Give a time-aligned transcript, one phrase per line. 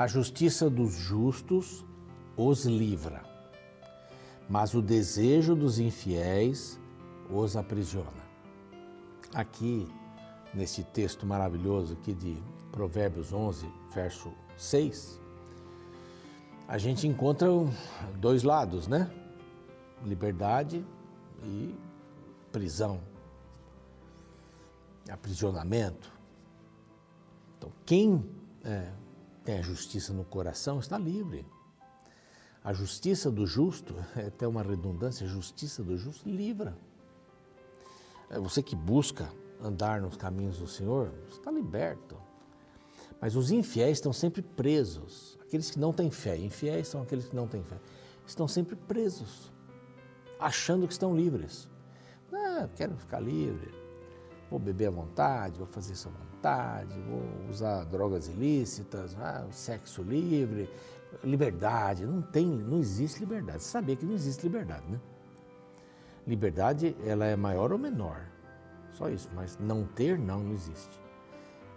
[0.00, 1.84] A justiça dos justos
[2.34, 3.22] os livra,
[4.48, 6.80] mas o desejo dos infiéis
[7.28, 8.24] os aprisiona.
[9.34, 9.86] Aqui,
[10.54, 12.42] nesse texto maravilhoso aqui de
[12.72, 15.20] Provérbios 11, verso 6,
[16.66, 17.48] a gente encontra
[18.18, 19.14] dois lados, né?
[20.02, 20.82] Liberdade
[21.44, 21.74] e
[22.50, 23.02] prisão,
[25.10, 26.10] aprisionamento.
[27.58, 28.24] Então, quem
[28.64, 28.90] é,
[29.44, 31.46] tem a justiça no coração está livre.
[32.62, 36.76] A justiça do justo, é até uma redundância, a justiça do justo livra.
[38.28, 39.30] É você que busca
[39.62, 42.16] andar nos caminhos do Senhor, está liberto.
[43.20, 45.38] Mas os infiéis estão sempre presos.
[45.42, 47.76] Aqueles que não têm fé, infiéis são aqueles que não têm fé,
[48.24, 49.52] estão sempre presos,
[50.38, 51.68] achando que estão livres.
[52.32, 53.74] Ah, quero ficar livre,
[54.48, 56.29] vou beber à vontade, vou fazer isso à vontade,
[57.08, 60.68] vou usar drogas ilícitas, ah, sexo livre,
[61.22, 62.06] liberdade.
[62.06, 63.62] Não tem, não existe liberdade.
[63.62, 64.98] Você sabia que não existe liberdade, né?
[66.26, 68.26] Liberdade, ela é maior ou menor,
[68.92, 71.00] só isso, mas não ter, não, não existe.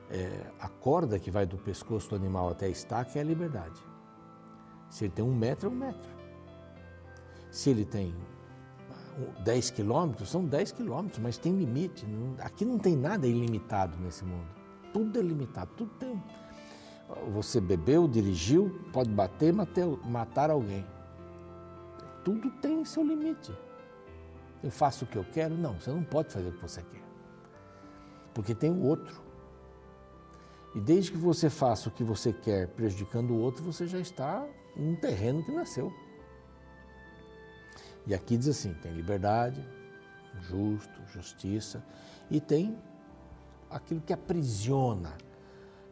[0.09, 3.81] É, a corda que vai do pescoço do animal até a estaca é a liberdade.
[4.89, 6.11] Se ele tem um metro, é um metro.
[7.49, 8.13] Se ele tem
[9.43, 12.05] 10 quilômetros, são 10 quilômetros, mas tem limite.
[12.39, 14.47] Aqui não tem nada ilimitado nesse mundo.
[14.91, 16.21] Tudo é limitado, tudo tem.
[17.33, 20.85] Você bebeu, dirigiu, pode bater, matar alguém.
[22.23, 23.51] Tudo tem seu limite.
[24.63, 25.55] Eu faço o que eu quero?
[25.55, 27.03] Não, você não pode fazer o que você quer.
[28.33, 29.21] Porque tem o outro.
[30.73, 34.43] E desde que você faça o que você quer prejudicando o outro, você já está
[34.75, 35.93] num terreno que nasceu.
[38.05, 39.63] E aqui diz assim: tem liberdade,
[40.41, 41.83] justo, justiça,
[42.29, 42.77] e tem
[43.69, 45.13] aquilo que aprisiona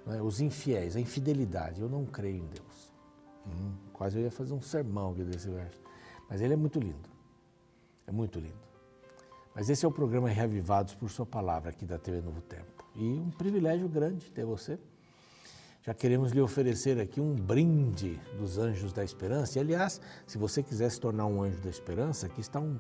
[0.06, 1.82] né, os infiéis, a infidelidade.
[1.82, 2.94] Eu não creio em Deus.
[3.48, 5.80] Hum, quase eu ia fazer um sermão aqui desse verso.
[6.30, 7.10] Mas ele é muito lindo.
[8.08, 8.72] É muito lindo.
[9.54, 12.86] Mas esse é o programa Reavivados por Sua Palavra aqui da TV Novo Tempo.
[12.96, 14.80] E um privilégio grande ter você.
[15.84, 19.58] Já queremos lhe oferecer aqui um brinde dos Anjos da Esperança.
[19.58, 22.78] E, aliás, se você quiser se tornar um Anjo da Esperança, aqui está um,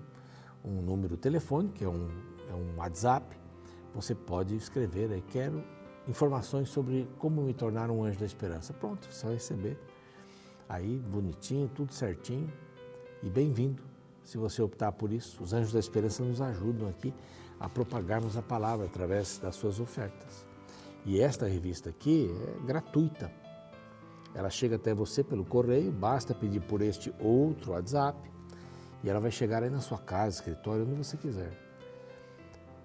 [0.63, 2.07] um número telefônico, que é um,
[2.47, 3.35] é um WhatsApp.
[3.95, 5.63] Você pode escrever aí, quero
[6.07, 8.72] informações sobre como me tornar um Anjo da Esperança.
[8.72, 9.79] Pronto, você vai receber
[10.69, 12.53] aí, bonitinho, tudo certinho.
[13.23, 13.81] E bem-vindo,
[14.23, 15.41] se você optar por isso.
[15.41, 17.11] Os Anjos da Esperança nos ajudam aqui
[17.59, 20.50] a propagarmos a palavra através das suas ofertas.
[21.06, 23.31] E esta revista aqui é gratuita.
[24.34, 28.31] Ela chega até você pelo correio, basta pedir por este outro WhatsApp
[29.03, 31.51] e ela vai chegar aí na sua casa, escritório, onde você quiser.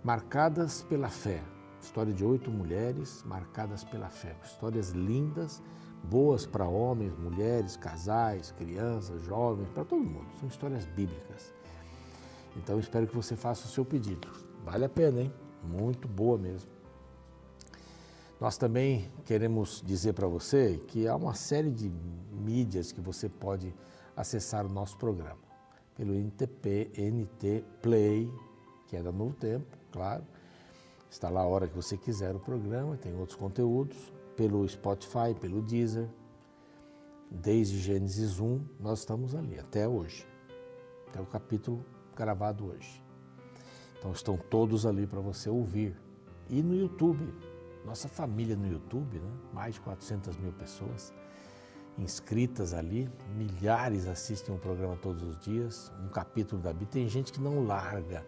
[0.03, 1.43] Marcadas pela fé.
[1.81, 4.35] História de oito mulheres marcadas pela fé.
[4.43, 5.63] Histórias lindas,
[6.03, 10.27] boas para homens, mulheres, casais, crianças, jovens, para todo mundo.
[10.41, 11.53] São histórias bíblicas.
[12.57, 14.27] Então espero que você faça o seu pedido.
[14.65, 15.33] Vale a pena, hein?
[15.63, 16.76] Muito boa mesmo.
[18.39, 21.91] Nós também queremos dizer para você que há uma série de
[22.33, 23.75] mídias que você pode
[24.15, 25.39] acessar o nosso programa.
[25.95, 28.31] Pelo NTP, NT Play,
[28.87, 30.23] que é da Novo Tempo, claro.
[31.11, 33.97] Está lá a hora que você quiser o programa, tem outros conteúdos.
[34.37, 36.07] Pelo Spotify, pelo Deezer.
[37.31, 40.27] Desde Gênesis 1, nós estamos ali, até hoje.
[41.09, 41.83] Até o capítulo
[42.15, 43.03] gravado hoje.
[43.99, 45.97] Então estão todos ali para você ouvir.
[46.51, 47.33] E no YouTube,
[47.87, 49.31] nossa família no YouTube, né?
[49.53, 51.15] mais de 400 mil pessoas
[51.99, 56.89] inscritas ali, milhares assistem o programa todos os dias, um capítulo da Bíblia.
[56.91, 58.25] Tem gente que não larga,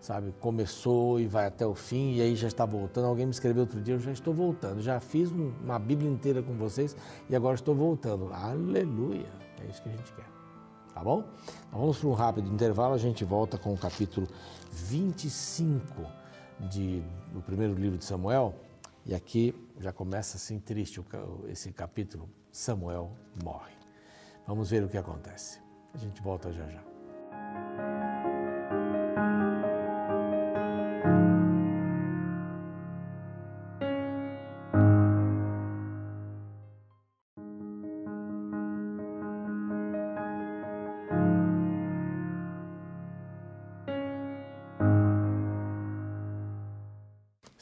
[0.00, 0.32] sabe?
[0.40, 3.06] Começou e vai até o fim e aí já está voltando.
[3.06, 4.80] Alguém me escreveu outro dia, eu já estou voltando.
[4.80, 6.96] Já fiz uma Bíblia inteira com vocês
[7.28, 8.32] e agora estou voltando.
[8.32, 9.26] Aleluia!
[9.60, 10.28] É isso que a gente quer.
[10.94, 11.24] Tá bom?
[11.68, 14.28] Então vamos para um rápido intervalo, a gente volta com o capítulo
[14.72, 16.06] 25
[16.70, 17.02] de,
[17.32, 18.54] do primeiro livro de Samuel
[19.08, 21.02] e aqui já começa assim triste
[21.48, 23.72] esse capítulo: Samuel morre.
[24.46, 25.60] Vamos ver o que acontece.
[25.94, 26.97] A gente volta já já.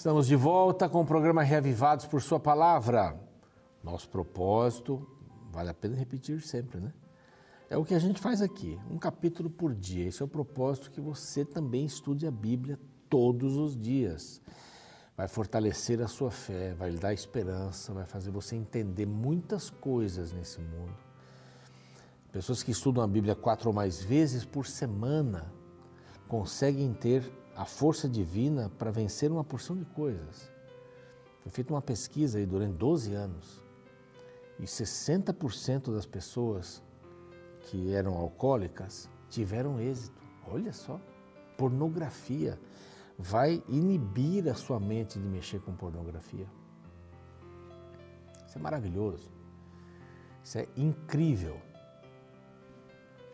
[0.06, 3.18] Estamos de volta com o programa Reavivados por Sua Palavra.
[3.82, 5.04] Nosso propósito,
[5.50, 6.92] vale a pena repetir sempre, né?
[7.68, 10.06] É o que a gente faz aqui, um capítulo por dia.
[10.06, 12.78] Esse é o propósito que você também estude a Bíblia
[13.10, 14.40] todos os dias.
[15.16, 20.32] vai fortalecer a sua fé, vai lhe dar esperança, vai fazer você entender muitas coisas
[20.32, 20.94] nesse mundo.
[22.30, 25.52] Pessoas que estudam a Bíblia quatro ou mais vezes por semana
[26.28, 30.50] conseguem ter a força divina para vencer uma porção de coisas.
[31.40, 33.62] Foi feita uma pesquisa aí durante 12 anos
[34.60, 36.82] e 60% das pessoas
[37.62, 40.20] que eram alcoólicas tiveram êxito.
[40.46, 41.00] Olha só,
[41.56, 42.58] pornografia
[43.18, 46.46] vai inibir a sua mente de mexer com pornografia.
[48.46, 49.30] Isso é maravilhoso.
[50.44, 51.60] Isso é incrível.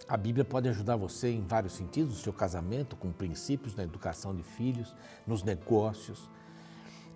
[0.09, 4.35] A Bíblia pode ajudar você em vários sentidos, no seu casamento, com princípios na educação
[4.35, 4.95] de filhos,
[5.27, 6.29] nos negócios.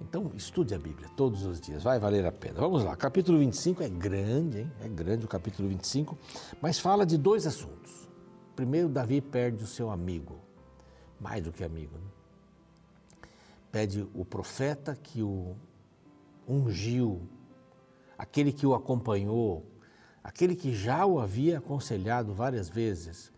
[0.01, 2.61] Então, estude a Bíblia todos os dias, vai valer a pena.
[2.61, 4.73] Vamos lá, capítulo 25 é grande, hein?
[4.81, 6.17] É grande o capítulo 25,
[6.61, 8.09] mas fala de dois assuntos.
[8.55, 10.39] Primeiro, Davi perde o seu amigo,
[11.21, 12.17] mais do que amigo, né?
[13.77, 15.55] pede o profeta que o
[16.49, 17.21] ungiu,
[18.17, 19.67] aquele que o acompanhou,
[20.27, 23.33] aquele que já o havia aconselhado várias vezes.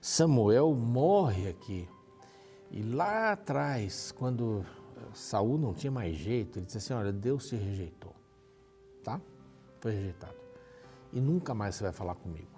[0.00, 1.88] Samuel morre aqui.
[2.70, 4.64] E lá atrás, quando
[5.12, 8.14] Saul não tinha mais jeito, ele disse assim: Olha, Deus se rejeitou.
[9.02, 9.20] Tá?
[9.80, 10.36] Foi rejeitado.
[11.12, 12.48] E nunca mais você vai falar comigo.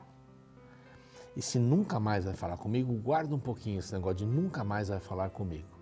[1.35, 4.89] E se nunca mais vai falar comigo, guarda um pouquinho esse negócio de nunca mais
[4.89, 5.79] vai falar comigo.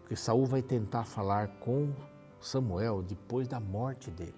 [0.00, 1.94] Porque Saul vai tentar falar com
[2.40, 4.34] Samuel depois da morte dele.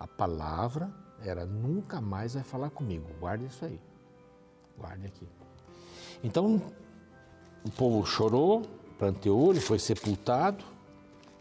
[0.00, 3.06] A palavra era nunca mais vai falar comigo.
[3.20, 3.80] Guarde isso aí.
[4.76, 5.28] Guarde aqui.
[6.22, 6.60] Então,
[7.64, 8.62] o povo chorou,
[8.98, 10.64] planteou, ele foi sepultado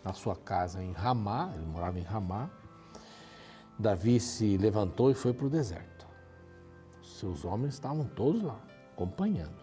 [0.03, 2.49] na sua casa em Ramá, ele morava em Ramá.
[3.77, 6.05] Davi se levantou e foi para o deserto.
[7.01, 8.59] Seus homens estavam todos lá,
[8.93, 9.61] acompanhando.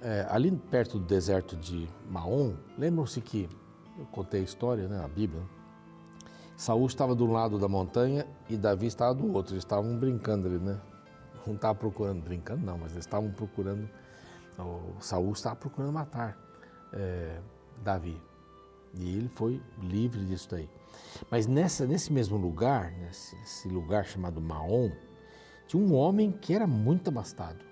[0.00, 3.48] É, ali perto do deserto de Maom, lembram-se que
[3.98, 5.42] eu contei a história, né, a Bíblia.
[6.62, 9.52] Saul estava do lado da montanha e Davi estava do outro.
[9.52, 10.80] Eles estavam brincando ali, né?
[11.44, 13.90] Não estava procurando, brincando não, mas eles estavam procurando.
[14.56, 16.38] O Saul estava procurando matar
[16.92, 17.40] é,
[17.82, 18.16] Davi
[18.94, 20.70] e ele foi livre disso daí.
[21.28, 24.92] Mas nessa, nesse mesmo lugar, nesse lugar chamado Maom,
[25.66, 27.64] tinha um homem que era muito abastado.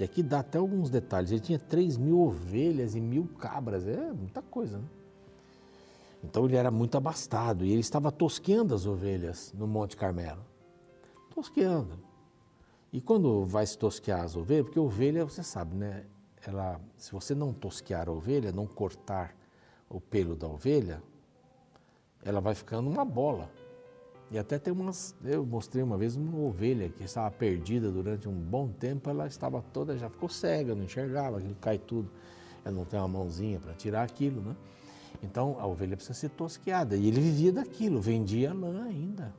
[0.00, 1.32] E aqui dá até alguns detalhes.
[1.32, 3.86] Ele tinha 3 mil ovelhas e mil cabras.
[3.86, 4.84] É muita coisa, né?
[6.26, 10.44] Então ele era muito abastado e ele estava tosqueando as ovelhas no Monte Carmelo.
[11.34, 11.98] Tosqueando.
[12.92, 16.04] E quando vai se tosquear as ovelhas, porque ovelha, você sabe, né?
[16.46, 19.34] Ela, se você não tosquear a ovelha, não cortar
[19.88, 21.02] o pelo da ovelha,
[22.24, 23.50] ela vai ficando uma bola.
[24.30, 25.14] E até tem umas.
[25.24, 29.62] Eu mostrei uma vez uma ovelha que estava perdida durante um bom tempo, ela estava
[29.72, 32.10] toda, já ficou cega, não enxergava, aquilo cai tudo.
[32.64, 34.56] Ela não tem uma mãozinha para tirar aquilo, né?
[35.22, 36.96] Então a ovelha precisa ser tosqueada.
[36.96, 39.34] E ele vivia daquilo, vendia lã ainda.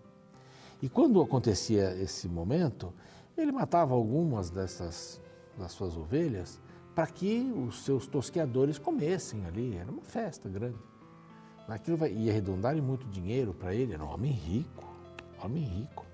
[0.82, 2.94] E quando acontecia esse momento,
[3.38, 5.20] ele matava algumas dessas
[5.58, 6.62] das suas ovelhas
[6.94, 9.76] para que os seus tosqueadores comessem ali.
[9.76, 10.78] Era uma festa grande.
[11.68, 14.86] Aquilo vai, ia redundar em muito dinheiro para ele, era um homem rico,
[15.44, 16.06] homem rico.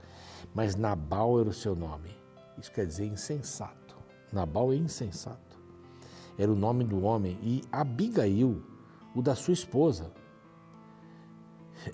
[0.53, 2.09] Mas Nabal era o seu nome.
[2.57, 3.95] Isso quer dizer insensato.
[4.31, 5.39] Nabal é insensato.
[6.37, 7.37] Era o nome do homem.
[7.41, 8.63] E Abigail,
[9.15, 10.11] o da sua esposa,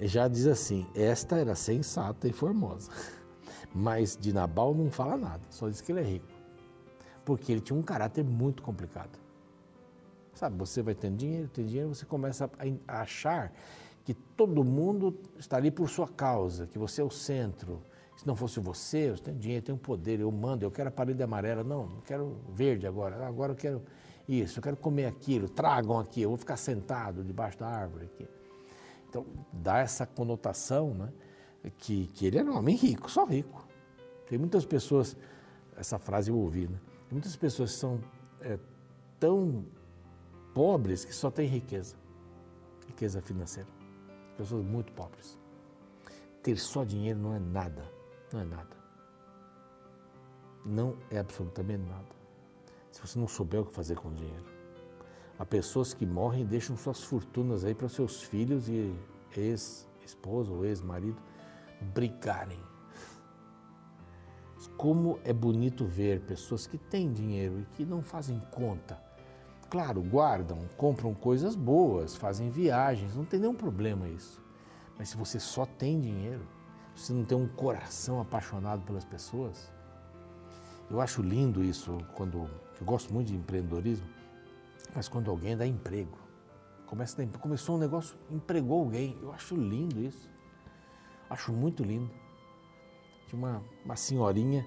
[0.02, 2.92] já diz assim: esta era sensata e formosa.
[3.74, 6.28] Mas de Nabal não fala nada, só diz que ele é rico.
[7.24, 9.20] Porque ele tinha um caráter muito complicado.
[10.34, 12.50] Sabe, você vai tendo dinheiro, tem dinheiro, você começa
[12.88, 13.52] a achar
[14.06, 17.84] que todo mundo está ali por sua causa, que você é o centro.
[18.16, 20.92] Se não fosse você, você tem dinheiro, tem um poder, eu mando, eu quero a
[20.92, 21.64] parede amarela.
[21.64, 23.28] Não, não quero verde agora.
[23.28, 23.84] Agora eu quero
[24.30, 28.28] isso, eu quero comer aquilo, tragam aqui, eu vou ficar sentado debaixo da árvore aqui.
[29.10, 31.12] Então, dá essa conotação, né?
[31.80, 33.68] Que, que ele era um homem rico, só rico.
[34.28, 35.18] Tem muitas pessoas,
[35.76, 36.80] essa frase eu ouvi, né?
[37.12, 38.00] Muitas pessoas são
[38.40, 38.60] é,
[39.20, 39.66] tão
[40.54, 41.96] pobres que só têm riqueza,
[42.86, 43.70] riqueza financeira.
[44.38, 45.40] Pessoas muito pobres.
[46.44, 47.92] Ter só dinheiro não é nada,
[48.32, 48.78] não é nada.
[50.64, 52.19] Não é absolutamente nada.
[53.00, 54.46] Se você não souber o que fazer com o dinheiro.
[55.38, 58.94] Há pessoas que morrem e deixam suas fortunas aí para seus filhos e
[59.36, 61.22] ex-esposa ou ex-marido
[61.94, 62.60] brigarem.
[64.76, 69.10] Como é bonito ver pessoas que têm dinheiro e que não fazem conta
[69.70, 74.44] Claro, guardam, compram coisas boas, fazem viagens, não tem nenhum problema isso.
[74.98, 76.42] Mas se você só tem dinheiro,
[76.96, 79.72] você não tem um coração apaixonado pelas pessoas,
[80.90, 84.08] eu acho lindo isso quando eu gosto muito de empreendedorismo,
[84.96, 86.18] mas quando alguém dá emprego,
[86.90, 89.16] Começa, começou um negócio, empregou alguém.
[89.22, 90.28] Eu acho lindo isso.
[91.30, 92.10] Acho muito lindo.
[93.28, 94.66] Tinha uma, uma senhorinha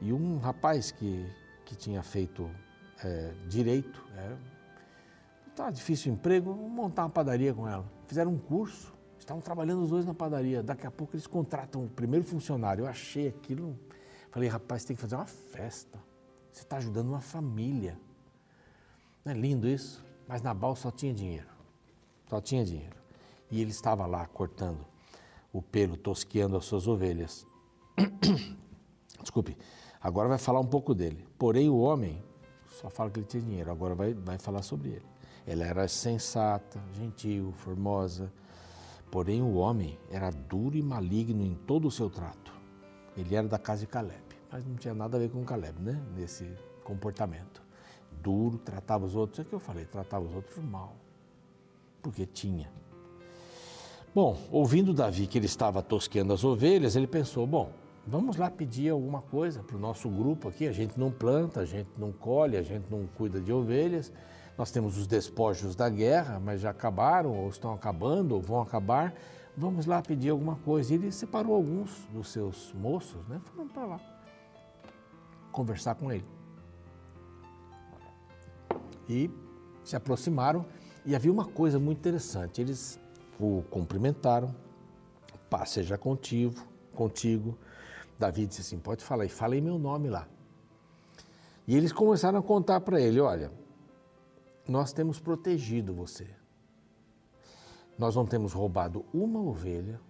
[0.00, 1.28] e um rapaz que,
[1.64, 2.48] que tinha feito
[3.02, 4.06] é, direito.
[4.16, 4.36] É,
[5.56, 7.84] tá difícil o emprego, vamos montar uma padaria com ela.
[8.06, 10.62] Fizeram um curso, estavam trabalhando os dois na padaria.
[10.62, 12.84] Daqui a pouco eles contratam o primeiro funcionário.
[12.84, 13.76] Eu achei aquilo.
[14.34, 15.96] Falei, rapaz, tem que fazer uma festa.
[16.50, 17.96] Você está ajudando uma família.
[19.24, 20.04] Não é lindo isso?
[20.26, 21.46] Mas Nabal só tinha dinheiro.
[22.28, 22.96] Só tinha dinheiro.
[23.48, 24.84] E ele estava lá cortando
[25.52, 27.46] o pelo, tosqueando as suas ovelhas.
[29.22, 29.56] Desculpe,
[30.00, 31.24] agora vai falar um pouco dele.
[31.38, 32.20] Porém, o homem
[32.66, 35.06] só fala que ele tinha dinheiro, agora vai, vai falar sobre ele.
[35.46, 38.32] Ela era sensata, gentil, formosa.
[39.12, 42.43] Porém, o homem era duro e maligno em todo o seu trato.
[43.16, 46.00] Ele era da casa de Caleb, mas não tinha nada a ver com Caleb, né?
[46.16, 46.48] Nesse
[46.82, 47.62] comportamento.
[48.22, 50.94] Duro, tratava os outros, é o que eu falei, tratava os outros mal.
[52.02, 52.70] Porque tinha.
[54.14, 57.70] Bom, ouvindo Davi que ele estava tosqueando as ovelhas, ele pensou: bom,
[58.06, 60.68] vamos lá pedir alguma coisa para o nosso grupo aqui.
[60.68, 64.12] A gente não planta, a gente não colhe, a gente não cuida de ovelhas.
[64.56, 69.12] Nós temos os despojos da guerra, mas já acabaram, ou estão acabando, ou vão acabar.
[69.56, 70.92] Vamos lá pedir alguma coisa.
[70.92, 73.40] E ele separou alguns dos seus moços, né?
[73.44, 74.00] Foram para lá
[75.54, 76.26] conversar com ele.
[79.08, 79.30] E
[79.84, 80.66] se aproximaram
[81.06, 82.60] e havia uma coisa muito interessante.
[82.60, 82.98] Eles
[83.38, 84.54] o cumprimentaram,
[85.48, 86.60] paz seja contigo,
[86.92, 87.56] contigo.
[88.18, 90.26] Davi disse assim: pode falar, e falei meu nome lá.
[91.66, 93.52] E eles começaram a contar para ele: olha,
[94.68, 96.26] nós temos protegido você.
[97.98, 100.00] Nós não temos roubado uma ovelha,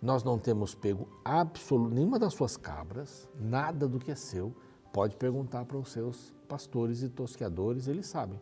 [0.00, 4.54] nós não temos pego absolutamente nenhuma das suas cabras, nada do que é seu.
[4.92, 8.40] Pode perguntar para os seus pastores e tosqueadores, eles sabem.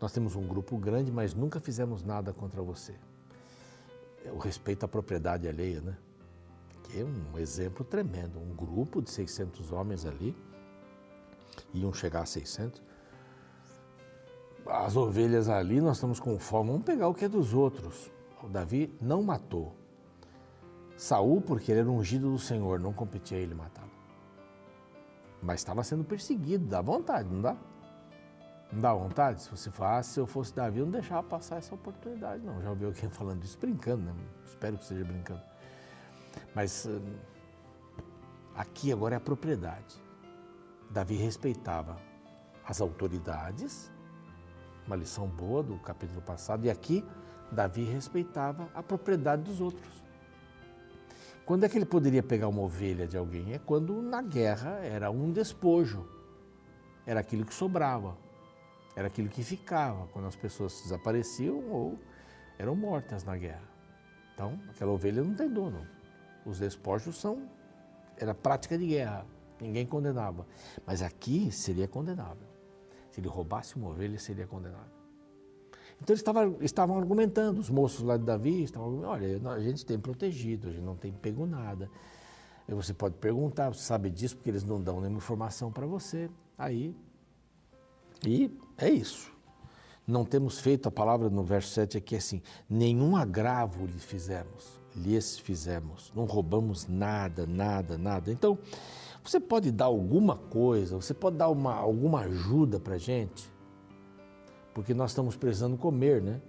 [0.00, 2.94] Nós temos um grupo grande, mas nunca fizemos nada contra você.
[4.32, 5.96] O respeito à propriedade alheia, né?
[6.84, 8.38] Que é um exemplo tremendo.
[8.38, 10.34] Um grupo de 600 homens ali,
[11.72, 12.82] iam chegar a 600,
[14.68, 18.10] as ovelhas ali, nós estamos com fome, vamos pegar o que é dos outros.
[18.42, 19.74] O Davi não matou.
[20.96, 23.90] Saul, porque ele era ungido do Senhor, não competia ele matá-lo.
[25.42, 27.56] Mas estava sendo perseguido, dá vontade, não dá?
[28.72, 29.42] Não dá vontade?
[29.42, 32.60] Se você falasse, se eu fosse Davi, eu não deixava passar essa oportunidade, não.
[32.62, 34.14] Já ouviu alguém falando isso brincando, né?
[34.44, 35.42] Espero que seja brincando.
[36.54, 37.14] Mas hum,
[38.54, 40.02] aqui agora é a propriedade.
[40.90, 41.96] Davi respeitava
[42.64, 43.92] as autoridades
[44.86, 46.64] uma lição boa do capítulo passado.
[46.64, 47.04] E aqui,
[47.50, 50.02] Davi respeitava a propriedade dos outros.
[51.44, 53.52] Quando é que ele poderia pegar uma ovelha de alguém?
[53.52, 56.04] É quando na guerra era um despojo,
[57.06, 58.16] era aquilo que sobrava,
[58.96, 61.98] era aquilo que ficava quando as pessoas desapareciam ou
[62.58, 63.68] eram mortas na guerra.
[64.34, 65.86] Então, aquela ovelha não tem dono.
[66.44, 67.48] Os despojos são
[68.18, 69.26] era prática de guerra,
[69.60, 70.46] ninguém condenava.
[70.86, 72.55] Mas aqui seria condenável.
[73.16, 74.90] Se ele roubasse uma ovelha, seria condenado.
[75.98, 79.98] Então eles estavam, estavam argumentando, os moços lá de Davi estavam olha, a gente tem
[79.98, 81.90] protegido, a gente não tem pego nada.
[82.68, 86.28] Você pode perguntar, você sabe disso, porque eles não dão nenhuma informação para você.
[86.58, 86.94] Aí,
[88.22, 89.32] e é isso.
[90.06, 94.78] Não temos feito, a palavra no verso 7 aqui é assim, nenhum agravo lhe fizemos,
[94.94, 98.30] lhes fizemos, não roubamos nada, nada, nada.
[98.30, 98.58] Então,
[99.26, 103.50] você pode dar alguma coisa, você pode dar uma, alguma ajuda para gente?
[104.72, 106.40] Porque nós estamos precisando comer, né?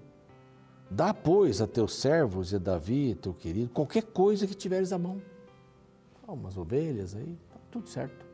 [0.90, 4.98] Dá, pois, a teus servos e a Davi, teu querido, qualquer coisa que tiveres à
[4.98, 5.22] mão.
[6.28, 8.26] Umas ovelhas aí, tá tudo certo.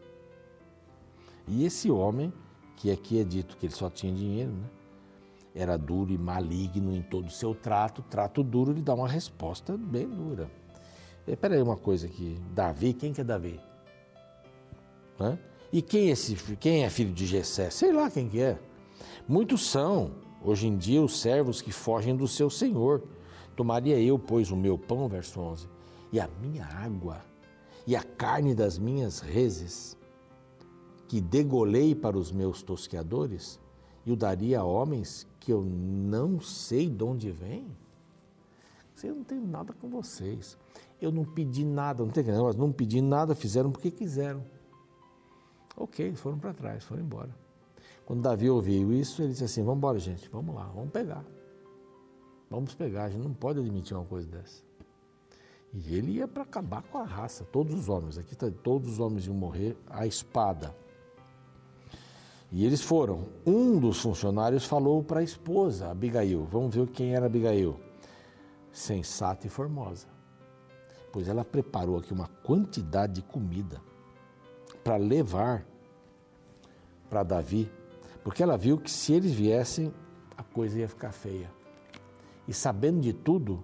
[1.48, 2.34] E esse homem,
[2.76, 4.70] que aqui é dito que ele só tinha dinheiro, né?
[5.56, 8.02] Era duro e maligno em todo o seu trato.
[8.02, 10.50] Trato duro, ele dá uma resposta bem dura.
[11.28, 12.40] Espera aí uma coisa aqui.
[12.52, 13.60] Davi, quem que é Davi?
[15.20, 15.38] Né?
[15.72, 17.70] E quem é, esse, quem é filho de Jessé?
[17.70, 18.60] Sei lá quem que é.
[19.28, 20.12] Muitos são,
[20.44, 23.04] hoje em dia, os servos que fogem do seu senhor.
[23.56, 25.68] Tomaria eu, pois, o meu pão, verso 11,
[26.12, 27.22] e a minha água,
[27.86, 29.98] e a carne das minhas reses,
[31.08, 33.60] que degolei para os meus tosqueadores,
[34.06, 37.68] e o daria a homens que eu não sei de onde vêm?
[39.04, 40.58] Eu não tenho nada com vocês.
[41.02, 44.44] Eu não pedi nada, não tem negócio, não pedi nada, fizeram porque quiseram.
[45.76, 47.36] Ok, foram para trás, foram embora.
[48.06, 51.26] Quando Davi ouviu isso, ele disse assim: Vamos embora, gente, vamos lá, vamos pegar.
[52.50, 54.62] Vamos pegar, a gente não pode admitir uma coisa dessa.
[55.74, 58.18] E ele ia para acabar com a raça, todos os homens.
[58.18, 60.76] Aqui está, todos os homens iam morrer à espada.
[62.52, 63.28] E eles foram.
[63.44, 66.46] Um dos funcionários falou para a esposa, Abigail.
[66.46, 67.80] Vamos ver quem era Abigail.
[68.72, 70.08] Sensata e formosa.
[71.12, 73.82] Pois ela preparou aqui uma quantidade de comida
[74.84, 75.66] para levar
[77.10, 77.72] para Davi,
[78.24, 79.94] porque ela viu que se eles viessem,
[80.38, 81.52] a coisa ia ficar feia.
[82.48, 83.64] E sabendo de tudo,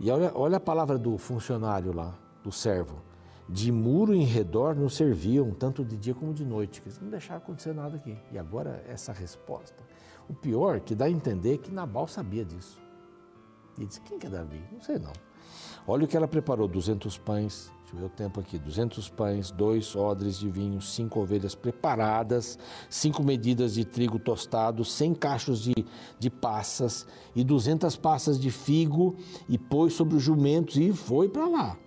[0.00, 3.06] e olha, olha a palavra do funcionário lá, do servo
[3.48, 7.38] de muro em redor nos serviam, tanto de dia como de noite, eles não deixaram
[7.38, 8.16] acontecer nada aqui.
[8.32, 9.82] E agora essa resposta.
[10.28, 12.80] O pior que dá a entender que Nabal sabia disso.
[13.78, 14.60] E disse, quem que é Davi?
[14.72, 15.12] Não sei não.
[15.86, 19.50] Olha o que ela preparou, 200 pães, deixa eu ver o tempo aqui, 200 pães,
[19.50, 22.58] dois odres de vinho, cinco ovelhas preparadas,
[22.90, 25.74] cinco medidas de trigo tostado, 100 cachos de,
[26.18, 29.16] de passas e 200 passas de figo
[29.48, 31.78] e pôs sobre os jumentos e foi para lá.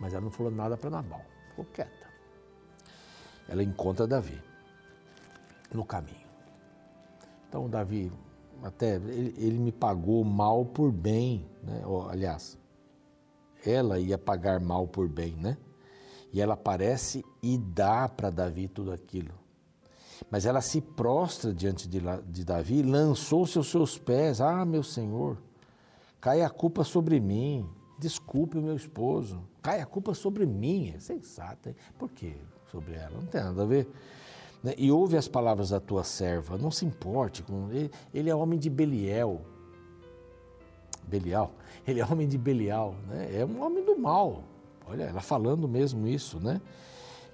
[0.00, 2.04] Mas ela não falou nada para Nabal, ficou quieta.
[3.48, 4.40] Ela encontra Davi
[5.72, 6.24] no caminho.
[7.48, 8.12] Então, Davi,
[8.62, 11.82] até ele, ele me pagou mal por bem, né?
[12.10, 12.58] aliás,
[13.70, 15.56] ela ia pagar mal por bem, né?
[16.32, 19.32] E ela aparece e dá para Davi tudo aquilo.
[20.30, 24.40] Mas ela se prostra diante de, de Davi, lançou-se aos seus pés.
[24.40, 25.38] Ah, meu Senhor,
[26.20, 27.68] cai a culpa sobre mim.
[27.98, 29.42] Desculpe o meu esposo.
[29.62, 30.92] Cai a culpa sobre mim.
[30.94, 31.68] É sensato.
[31.68, 31.76] Hein?
[31.98, 32.34] Por quê
[32.70, 33.16] sobre ela?
[33.16, 33.88] Não tem nada a ver.
[34.62, 34.74] Né?
[34.76, 36.58] E ouve as palavras da tua serva.
[36.58, 37.42] Não se importe.
[37.42, 37.70] Com...
[37.70, 39.42] Ele, ele é homem de Beliel.
[41.08, 41.52] Belial.
[41.86, 42.94] Ele é homem de Belial.
[43.08, 43.40] Né?
[43.40, 44.44] É um homem do mal.
[44.86, 46.60] Olha, ela falando mesmo isso, né?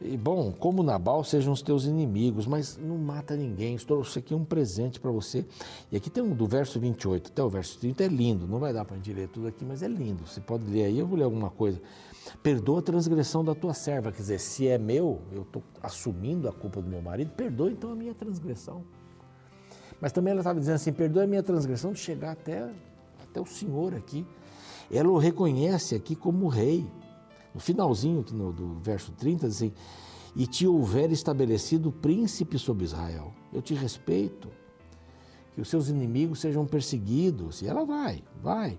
[0.02, 3.76] E bom, como Nabal sejam os teus inimigos, mas não mata ninguém.
[3.76, 5.44] Trouxe aqui um presente para você.
[5.92, 8.46] E aqui tem um do verso 28 até o verso 30, é lindo.
[8.46, 10.26] Não vai dar para a gente ler tudo aqui, mas é lindo.
[10.26, 11.82] Você pode ler aí, eu vou ler alguma coisa.
[12.42, 14.10] Perdoa a transgressão da tua serva.
[14.10, 17.92] Quer dizer, se é meu, eu estou assumindo a culpa do meu marido, perdoa então
[17.92, 18.82] a minha transgressão.
[20.00, 22.70] Mas também ela estava dizendo assim: perdoa a minha transgressão de chegar até,
[23.30, 24.26] até o Senhor aqui.
[24.90, 26.86] Ela o reconhece aqui como rei
[27.54, 29.72] no finalzinho do verso 30, diz assim,
[30.36, 33.32] e te houver estabelecido príncipe sobre Israel.
[33.52, 34.48] Eu te respeito,
[35.52, 37.62] que os seus inimigos sejam perseguidos.
[37.62, 38.78] E ela vai, vai.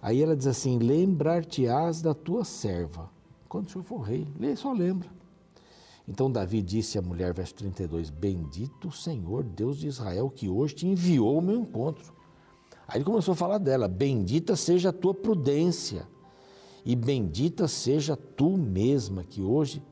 [0.00, 3.10] Aí ela diz assim: lembrar-te-ás da tua serva.
[3.48, 5.08] Quando o senhor for rei, só lembra.
[6.08, 10.74] Então Davi disse à mulher, verso 32, Bendito o Senhor, Deus de Israel, que hoje
[10.74, 12.14] te enviou ao meu encontro.
[12.88, 16.06] Aí ele começou a falar dela, bendita seja a tua prudência
[16.84, 19.82] e bendita seja tu mesma que hoje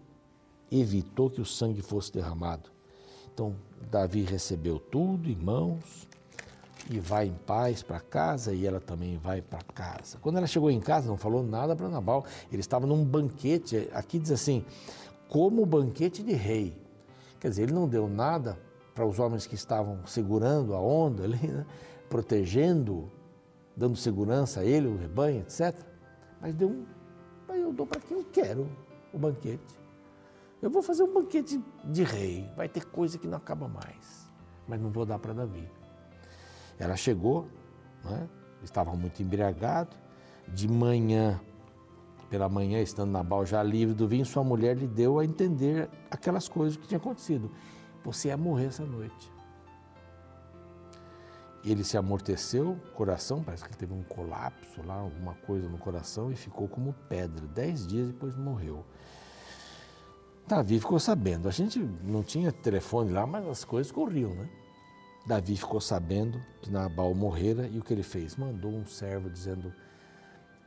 [0.71, 2.71] evitou que o sangue fosse derramado.
[3.33, 3.57] Então,
[3.91, 6.09] Davi recebeu tudo em mãos
[6.89, 10.19] e vai em paz para casa e ela também vai para casa.
[10.21, 12.25] Quando ela chegou em casa, não falou nada para Nabal.
[12.53, 14.65] Ele estava num banquete, aqui diz assim,
[15.29, 16.77] como banquete de rei.
[17.41, 18.59] Quer dizer, ele não deu nada
[18.95, 21.67] para os homens que estavam segurando a onda ali, né?
[22.09, 23.11] Protegendo,
[23.77, 25.95] dando segurança a ele, o rebanho, etc
[26.45, 26.85] mas deu um.
[27.49, 28.69] Aí eu dou para quem eu quero
[29.15, 29.81] o banquete.
[30.61, 34.31] Eu vou fazer um banquete de rei, vai ter coisa que não acaba mais,
[34.69, 35.67] mas não vou dar para Davi.
[36.79, 37.49] Ela chegou,
[38.05, 38.29] né?
[38.63, 39.97] estava muito embriagado,
[40.47, 41.41] de manhã,
[42.29, 45.89] pela manhã, estando na Nabal já livre do vinho, sua mulher lhe deu a entender
[46.11, 47.51] aquelas coisas que tinham acontecido.
[48.05, 49.33] Você ia morrer essa noite
[51.71, 56.31] ele se amorteceu, coração, parece que ele teve um colapso lá, alguma coisa no coração
[56.31, 57.47] e ficou como pedra.
[57.47, 58.85] Dez dias depois morreu.
[60.47, 61.49] Davi ficou sabendo.
[61.49, 64.49] A gente não tinha telefone lá, mas as coisas corriam, né?
[65.27, 68.37] Davi ficou sabendo que Nabal morrera e o que ele fez?
[68.37, 69.73] Mandou um servo dizendo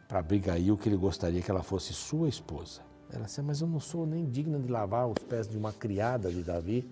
[0.08, 2.82] para Abigail que ele gostaria que ela fosse sua esposa.
[3.12, 6.32] Ela disse, mas eu não sou nem digna de lavar os pés de uma criada
[6.32, 6.90] de Davi.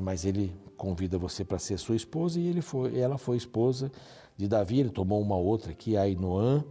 [0.00, 3.90] Mas ele convida você para ser sua esposa e ele foi, ela foi esposa
[4.36, 4.80] de Davi.
[4.80, 6.64] Ele tomou uma outra aqui, Ainoã,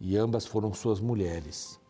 [0.00, 1.80] e ambas foram suas mulheres.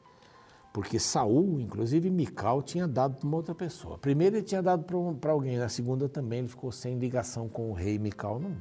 [0.73, 3.97] Porque Saul, inclusive Mical, tinha dado para uma outra pessoa.
[3.97, 4.85] Primeiro ele tinha dado
[5.21, 8.41] para alguém, na segunda também ele ficou sem ligação com o rei Mical.
[8.41, 8.57] Não,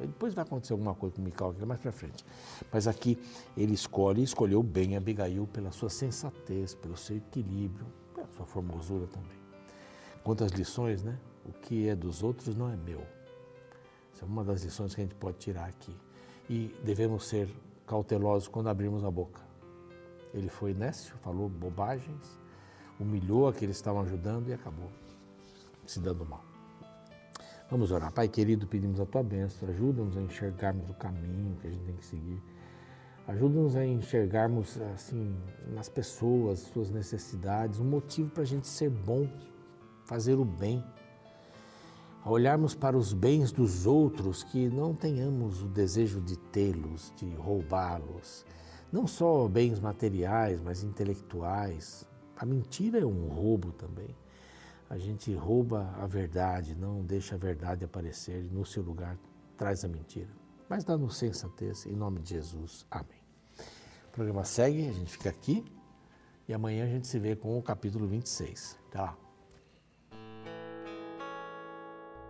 [0.00, 2.24] depois vai acontecer alguma coisa com Mical aqui mais para frente.
[2.72, 3.16] Mas aqui
[3.56, 9.35] ele escolhe, escolheu bem Abigail pela sua sensatez, pelo seu equilíbrio, pela sua formosura também.
[10.26, 11.16] Quantas lições, né?
[11.44, 13.00] O que é dos outros não é meu.
[14.12, 15.96] Essa é uma das lições que a gente pode tirar aqui.
[16.50, 17.48] E devemos ser
[17.86, 19.40] cautelosos quando abrimos a boca.
[20.34, 22.40] Ele foi nécio, falou bobagens,
[22.98, 24.90] humilhou aqueles que estavam ajudando e acabou
[25.86, 26.44] se dando mal.
[27.70, 28.12] Vamos orar.
[28.12, 29.68] Pai querido, pedimos a tua bênção.
[29.68, 32.42] Ajuda-nos a enxergarmos o caminho que a gente tem que seguir.
[33.28, 35.36] Ajuda-nos a enxergarmos assim
[35.68, 39.28] nas pessoas, suas necessidades, um motivo para a gente ser bom
[40.06, 40.82] fazer o bem,
[42.24, 47.28] a olharmos para os bens dos outros, que não tenhamos o desejo de tê-los, de
[47.34, 48.44] roubá-los.
[48.90, 52.06] Não só bens materiais, mas intelectuais.
[52.36, 54.16] A mentira é um roubo também.
[54.88, 59.18] A gente rouba a verdade, não deixa a verdade aparecer e no seu lugar
[59.56, 60.30] traz a mentira.
[60.68, 62.86] Mas dá-nos sensatez, em nome de Jesus.
[62.90, 63.22] Amém.
[64.08, 65.64] O programa segue, a gente fica aqui
[66.48, 68.78] e amanhã a gente se vê com o capítulo 26.
[68.88, 69.25] Até lá.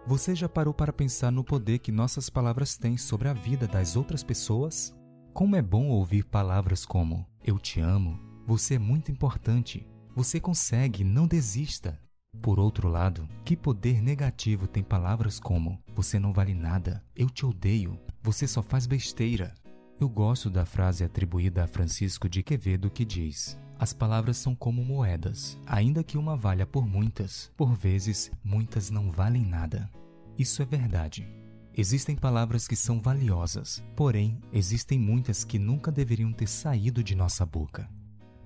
[0.07, 3.97] Você já parou para pensar no poder que nossas palavras têm sobre a vida das
[3.97, 4.97] outras pessoas?
[5.35, 8.17] Como é bom ouvir palavras como: Eu te amo,
[8.47, 12.01] você é muito importante, você consegue, não desista.
[12.41, 17.45] Por outro lado, que poder negativo tem palavras como: Você não vale nada, eu te
[17.45, 19.53] odeio, você só faz besteira.
[19.99, 24.83] Eu gosto da frase atribuída a Francisco de Quevedo que diz: As palavras são como
[24.83, 29.91] moedas, ainda que uma valha por muitas, por vezes muitas não valem nada.
[30.39, 31.29] Isso é verdade.
[31.77, 37.45] Existem palavras que são valiosas, porém, existem muitas que nunca deveriam ter saído de nossa
[37.45, 37.87] boca.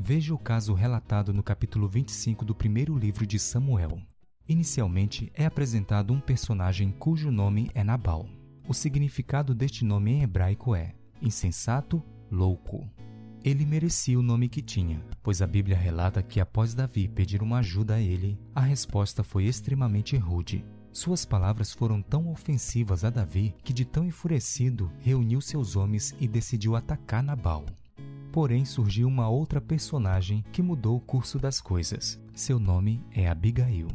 [0.00, 4.02] Veja o caso relatado no capítulo 25 do primeiro livro de Samuel.
[4.48, 8.28] Inicialmente é apresentado um personagem cujo nome é Nabal.
[8.66, 12.88] O significado deste nome em hebraico é insensato, louco.
[13.42, 17.60] Ele merecia o nome que tinha, pois a Bíblia relata que após Davi pedir uma
[17.60, 20.62] ajuda a ele, a resposta foi extremamente rude.
[20.92, 26.28] Suas palavras foram tão ofensivas a Davi que, de tão enfurecido, reuniu seus homens e
[26.28, 27.64] decidiu atacar Nabal.
[28.30, 32.20] Porém, surgiu uma outra personagem que mudou o curso das coisas.
[32.34, 33.88] Seu nome é Abigail.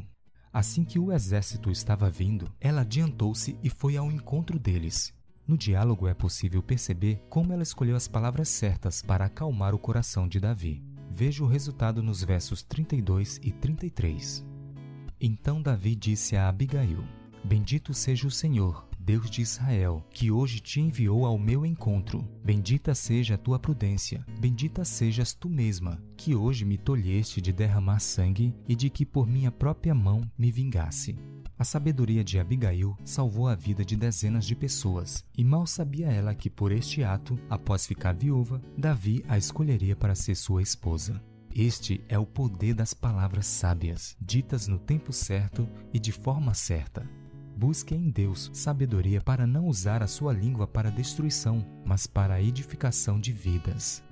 [0.51, 5.13] Assim que o exército estava vindo, ela adiantou-se e foi ao encontro deles.
[5.47, 10.27] No diálogo é possível perceber como ela escolheu as palavras certas para acalmar o coração
[10.27, 10.83] de Davi.
[11.11, 14.43] Veja o resultado nos versos 32 e 33.
[15.21, 17.03] Então Davi disse a Abigail:
[17.43, 22.27] Bendito seja o Senhor, Deus de Israel, que hoje te enviou ao meu encontro.
[22.43, 27.99] Bendita seja a tua prudência, bendita sejas tu mesma, que hoje me tolheste de derramar
[27.99, 31.15] sangue e de que por minha própria mão me vingasse.
[31.57, 36.35] A sabedoria de Abigail salvou a vida de dezenas de pessoas, e mal sabia ela
[36.35, 41.23] que por este ato, após ficar viúva, Davi a escolheria para ser sua esposa.
[41.55, 47.09] Este é o poder das palavras sábias, ditas no tempo certo e de forma certa.
[47.55, 52.41] Busque em Deus sabedoria para não usar a sua língua para destruição, mas para a
[52.41, 54.03] edificação de vidas.